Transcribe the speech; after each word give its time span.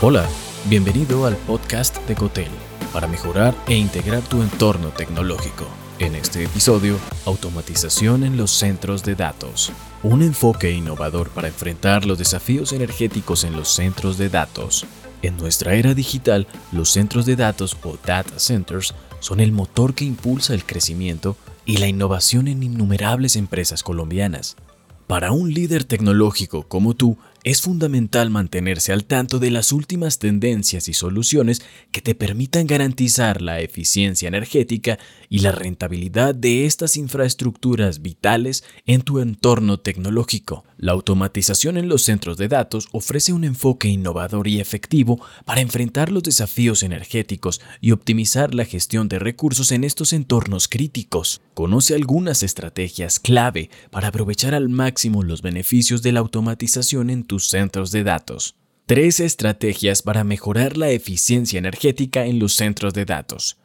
Hola, 0.00 0.28
bienvenido 0.66 1.26
al 1.26 1.36
podcast 1.38 1.96
de 2.06 2.14
Cotel 2.14 2.46
para 2.92 3.08
mejorar 3.08 3.52
e 3.66 3.74
integrar 3.74 4.22
tu 4.22 4.42
entorno 4.42 4.90
tecnológico. 4.90 5.66
En 5.98 6.14
este 6.14 6.44
episodio, 6.44 6.96
automatización 7.26 8.22
en 8.22 8.36
los 8.36 8.52
centros 8.52 9.02
de 9.02 9.16
datos. 9.16 9.72
Un 10.04 10.22
enfoque 10.22 10.70
innovador 10.70 11.30
para 11.30 11.48
enfrentar 11.48 12.06
los 12.06 12.16
desafíos 12.16 12.72
energéticos 12.72 13.42
en 13.42 13.56
los 13.56 13.70
centros 13.70 14.18
de 14.18 14.28
datos. 14.28 14.86
En 15.22 15.36
nuestra 15.36 15.74
era 15.74 15.94
digital, 15.94 16.46
los 16.70 16.90
centros 16.90 17.26
de 17.26 17.34
datos 17.34 17.76
o 17.82 17.98
data 18.06 18.38
centers 18.38 18.94
son 19.18 19.40
el 19.40 19.50
motor 19.50 19.94
que 19.94 20.04
impulsa 20.04 20.54
el 20.54 20.64
crecimiento 20.64 21.36
y 21.64 21.78
la 21.78 21.88
innovación 21.88 22.46
en 22.46 22.62
innumerables 22.62 23.34
empresas 23.34 23.82
colombianas. 23.82 24.54
Para 25.08 25.32
un 25.32 25.54
líder 25.54 25.84
tecnológico 25.84 26.64
como 26.64 26.94
tú, 26.94 27.16
es 27.44 27.62
fundamental 27.62 28.30
mantenerse 28.30 28.92
al 28.92 29.04
tanto 29.04 29.38
de 29.38 29.50
las 29.50 29.72
últimas 29.72 30.18
tendencias 30.18 30.88
y 30.88 30.94
soluciones 30.94 31.62
que 31.92 32.00
te 32.00 32.14
permitan 32.14 32.66
garantizar 32.66 33.40
la 33.40 33.60
eficiencia 33.60 34.28
energética 34.28 34.98
y 35.28 35.40
la 35.40 35.52
rentabilidad 35.52 36.34
de 36.34 36.66
estas 36.66 36.96
infraestructuras 36.96 38.02
vitales 38.02 38.64
en 38.86 39.02
tu 39.02 39.20
entorno 39.20 39.78
tecnológico. 39.78 40.64
La 40.76 40.92
automatización 40.92 41.76
en 41.76 41.88
los 41.88 42.02
centros 42.02 42.36
de 42.36 42.48
datos 42.48 42.88
ofrece 42.92 43.32
un 43.32 43.44
enfoque 43.44 43.88
innovador 43.88 44.46
y 44.46 44.60
efectivo 44.60 45.20
para 45.44 45.60
enfrentar 45.60 46.10
los 46.10 46.22
desafíos 46.22 46.82
energéticos 46.82 47.60
y 47.80 47.92
optimizar 47.92 48.54
la 48.54 48.64
gestión 48.64 49.08
de 49.08 49.18
recursos 49.18 49.72
en 49.72 49.84
estos 49.84 50.12
entornos 50.12 50.68
críticos. 50.68 51.40
Conoce 51.54 51.94
algunas 51.94 52.42
estrategias 52.42 53.18
clave 53.18 53.70
para 53.90 54.08
aprovechar 54.08 54.54
al 54.54 54.68
máximo 54.68 55.22
los 55.22 55.42
beneficios 55.42 56.02
de 56.02 56.12
la 56.12 56.20
automatización 56.20 57.10
en 57.10 57.24
centros 57.46 57.92
de 57.92 58.02
datos. 58.02 58.56
Tres 58.86 59.20
estrategias 59.20 60.02
para 60.02 60.24
mejorar 60.24 60.76
la 60.76 60.90
eficiencia 60.90 61.58
energética 61.58 62.24
en 62.24 62.38
los 62.38 62.54
centros 62.54 62.94
de 62.94 63.04
datos. 63.04 63.58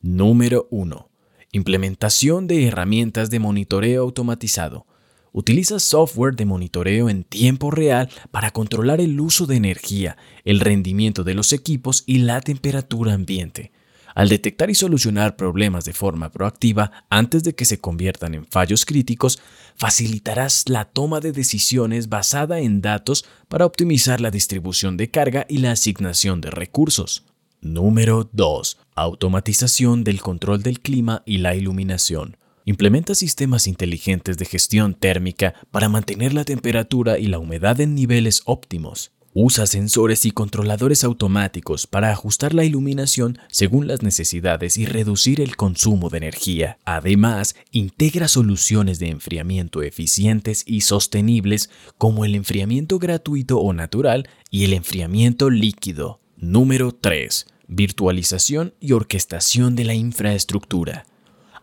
Número 0.00 0.68
1. 0.70 1.10
Implementación 1.52 2.46
de 2.46 2.66
herramientas 2.66 3.28
de 3.28 3.40
monitoreo 3.40 4.02
automatizado. 4.02 4.86
Utiliza 5.32 5.78
software 5.80 6.36
de 6.36 6.46
monitoreo 6.46 7.08
en 7.08 7.24
tiempo 7.24 7.70
real 7.70 8.08
para 8.30 8.52
controlar 8.52 9.00
el 9.00 9.20
uso 9.20 9.46
de 9.46 9.56
energía, 9.56 10.16
el 10.44 10.60
rendimiento 10.60 11.24
de 11.24 11.34
los 11.34 11.52
equipos 11.52 12.04
y 12.06 12.18
la 12.18 12.40
temperatura 12.40 13.14
ambiente. 13.14 13.72
Al 14.18 14.28
detectar 14.28 14.68
y 14.68 14.74
solucionar 14.74 15.36
problemas 15.36 15.84
de 15.84 15.92
forma 15.92 16.32
proactiva 16.32 17.04
antes 17.08 17.44
de 17.44 17.54
que 17.54 17.64
se 17.64 17.78
conviertan 17.78 18.34
en 18.34 18.46
fallos 18.46 18.84
críticos, 18.84 19.38
facilitarás 19.76 20.68
la 20.68 20.86
toma 20.86 21.20
de 21.20 21.30
decisiones 21.30 22.08
basada 22.08 22.58
en 22.58 22.80
datos 22.80 23.24
para 23.46 23.64
optimizar 23.64 24.20
la 24.20 24.32
distribución 24.32 24.96
de 24.96 25.08
carga 25.08 25.46
y 25.48 25.58
la 25.58 25.70
asignación 25.70 26.40
de 26.40 26.50
recursos. 26.50 27.26
Número 27.60 28.28
2. 28.32 28.78
Automatización 28.96 30.02
del 30.02 30.20
control 30.20 30.64
del 30.64 30.80
clima 30.80 31.22
y 31.24 31.38
la 31.38 31.54
iluminación. 31.54 32.38
Implementa 32.64 33.14
sistemas 33.14 33.68
inteligentes 33.68 34.36
de 34.36 34.46
gestión 34.46 34.94
térmica 34.94 35.54
para 35.70 35.88
mantener 35.88 36.34
la 36.34 36.44
temperatura 36.44 37.20
y 37.20 37.28
la 37.28 37.38
humedad 37.38 37.80
en 37.80 37.94
niveles 37.94 38.42
óptimos. 38.46 39.12
Usa 39.34 39.66
sensores 39.66 40.24
y 40.24 40.30
controladores 40.30 41.04
automáticos 41.04 41.86
para 41.86 42.10
ajustar 42.10 42.54
la 42.54 42.64
iluminación 42.64 43.38
según 43.48 43.86
las 43.86 44.02
necesidades 44.02 44.78
y 44.78 44.86
reducir 44.86 45.42
el 45.42 45.54
consumo 45.54 46.08
de 46.08 46.16
energía. 46.16 46.78
Además, 46.86 47.54
integra 47.70 48.26
soluciones 48.26 48.98
de 48.98 49.08
enfriamiento 49.08 49.82
eficientes 49.82 50.64
y 50.66 50.80
sostenibles 50.80 51.68
como 51.98 52.24
el 52.24 52.34
enfriamiento 52.34 52.98
gratuito 52.98 53.58
o 53.58 53.74
natural 53.74 54.28
y 54.50 54.64
el 54.64 54.72
enfriamiento 54.72 55.50
líquido. 55.50 56.20
Número 56.38 56.92
3. 56.92 57.46
Virtualización 57.68 58.74
y 58.80 58.92
orquestación 58.92 59.76
de 59.76 59.84
la 59.84 59.94
infraestructura. 59.94 61.04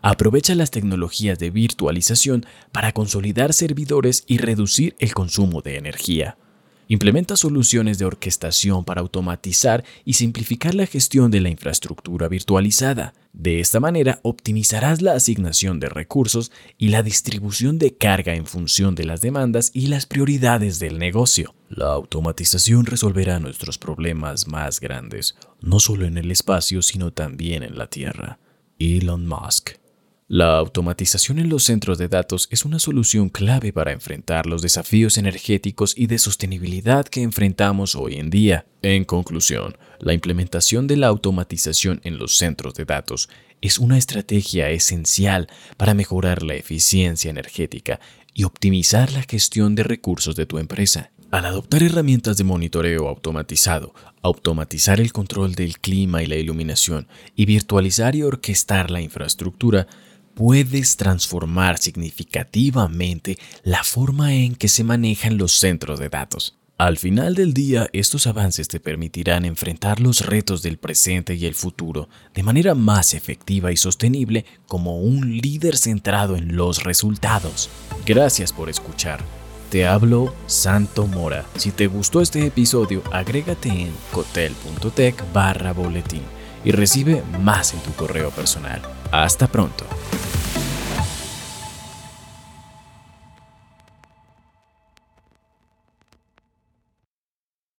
Aprovecha 0.02 0.54
las 0.54 0.70
tecnologías 0.70 1.40
de 1.40 1.50
virtualización 1.50 2.46
para 2.70 2.92
consolidar 2.92 3.52
servidores 3.52 4.22
y 4.28 4.38
reducir 4.38 4.94
el 5.00 5.14
consumo 5.14 5.62
de 5.62 5.78
energía. 5.78 6.38
Implementa 6.88 7.36
soluciones 7.36 7.98
de 7.98 8.04
orquestación 8.04 8.84
para 8.84 9.00
automatizar 9.00 9.84
y 10.04 10.12
simplificar 10.12 10.74
la 10.74 10.86
gestión 10.86 11.32
de 11.32 11.40
la 11.40 11.48
infraestructura 11.48 12.28
virtualizada. 12.28 13.12
De 13.32 13.58
esta 13.58 13.80
manera 13.80 14.20
optimizarás 14.22 15.02
la 15.02 15.14
asignación 15.14 15.80
de 15.80 15.88
recursos 15.88 16.52
y 16.78 16.88
la 16.90 17.02
distribución 17.02 17.78
de 17.78 17.96
carga 17.96 18.34
en 18.34 18.46
función 18.46 18.94
de 18.94 19.04
las 19.04 19.20
demandas 19.20 19.72
y 19.74 19.88
las 19.88 20.06
prioridades 20.06 20.78
del 20.78 20.98
negocio. 20.98 21.54
La 21.68 21.86
automatización 21.86 22.86
resolverá 22.86 23.40
nuestros 23.40 23.78
problemas 23.78 24.46
más 24.46 24.78
grandes, 24.78 25.34
no 25.60 25.80
solo 25.80 26.06
en 26.06 26.18
el 26.18 26.30
espacio, 26.30 26.82
sino 26.82 27.12
también 27.12 27.64
en 27.64 27.76
la 27.76 27.88
Tierra. 27.88 28.38
Elon 28.78 29.26
Musk 29.26 29.85
la 30.28 30.58
automatización 30.58 31.38
en 31.38 31.48
los 31.48 31.62
centros 31.62 31.98
de 31.98 32.08
datos 32.08 32.48
es 32.50 32.64
una 32.64 32.80
solución 32.80 33.28
clave 33.28 33.72
para 33.72 33.92
enfrentar 33.92 34.46
los 34.46 34.60
desafíos 34.60 35.18
energéticos 35.18 35.96
y 35.96 36.08
de 36.08 36.18
sostenibilidad 36.18 37.06
que 37.06 37.22
enfrentamos 37.22 37.94
hoy 37.94 38.16
en 38.16 38.28
día. 38.28 38.66
En 38.82 39.04
conclusión, 39.04 39.76
la 40.00 40.14
implementación 40.14 40.88
de 40.88 40.96
la 40.96 41.06
automatización 41.06 42.00
en 42.02 42.18
los 42.18 42.38
centros 42.38 42.74
de 42.74 42.84
datos 42.84 43.28
es 43.60 43.78
una 43.78 43.98
estrategia 43.98 44.68
esencial 44.70 45.46
para 45.76 45.94
mejorar 45.94 46.42
la 46.42 46.54
eficiencia 46.54 47.30
energética 47.30 48.00
y 48.34 48.42
optimizar 48.42 49.12
la 49.12 49.22
gestión 49.22 49.76
de 49.76 49.84
recursos 49.84 50.34
de 50.34 50.46
tu 50.46 50.58
empresa. 50.58 51.12
Al 51.30 51.44
adoptar 51.44 51.84
herramientas 51.84 52.36
de 52.36 52.44
monitoreo 52.44 53.08
automatizado, 53.08 53.94
automatizar 54.22 55.00
el 55.00 55.12
control 55.12 55.54
del 55.54 55.78
clima 55.78 56.24
y 56.24 56.26
la 56.26 56.36
iluminación 56.36 57.06
y 57.36 57.46
virtualizar 57.46 58.16
y 58.16 58.24
orquestar 58.24 58.90
la 58.90 59.00
infraestructura, 59.00 59.86
puedes 60.36 60.98
transformar 60.98 61.78
significativamente 61.78 63.38
la 63.64 63.82
forma 63.82 64.34
en 64.34 64.54
que 64.54 64.68
se 64.68 64.84
manejan 64.84 65.38
los 65.38 65.52
centros 65.52 65.98
de 65.98 66.10
datos. 66.10 66.58
Al 66.76 66.98
final 66.98 67.34
del 67.34 67.54
día, 67.54 67.88
estos 67.94 68.26
avances 68.26 68.68
te 68.68 68.78
permitirán 68.78 69.46
enfrentar 69.46 69.98
los 69.98 70.26
retos 70.26 70.60
del 70.60 70.76
presente 70.76 71.34
y 71.34 71.46
el 71.46 71.54
futuro 71.54 72.10
de 72.34 72.42
manera 72.42 72.74
más 72.74 73.14
efectiva 73.14 73.72
y 73.72 73.78
sostenible 73.78 74.44
como 74.66 74.98
un 74.98 75.38
líder 75.38 75.78
centrado 75.78 76.36
en 76.36 76.54
los 76.54 76.84
resultados. 76.84 77.70
Gracias 78.04 78.52
por 78.52 78.68
escuchar. 78.68 79.20
Te 79.70 79.86
hablo 79.86 80.34
Santo 80.46 81.06
Mora. 81.06 81.46
Si 81.56 81.70
te 81.70 81.86
gustó 81.86 82.20
este 82.20 82.44
episodio, 82.44 83.02
agrégate 83.10 83.70
en 83.70 83.92
cotel.tech 84.12 85.32
barra 85.32 85.72
boletín 85.72 86.22
y 86.62 86.72
recibe 86.72 87.22
más 87.40 87.72
en 87.72 87.80
tu 87.80 87.92
correo 87.92 88.30
personal. 88.30 88.82
Hasta 89.10 89.46
pronto. 89.46 89.86